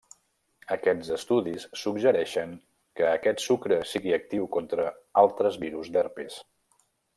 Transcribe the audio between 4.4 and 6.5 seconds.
contra altres virus d'herpes.